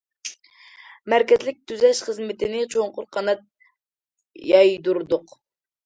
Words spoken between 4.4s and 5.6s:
يايدۇردۇق.